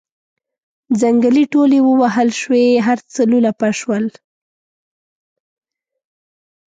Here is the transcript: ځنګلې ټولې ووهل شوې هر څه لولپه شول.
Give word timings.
ځنګلې 1.01 1.43
ټولې 1.53 1.79
ووهل 1.83 2.29
شوې 2.41 2.65
هر 2.87 2.99
څه 3.13 3.21
لولپه 3.31 3.69
شول. 3.79 4.05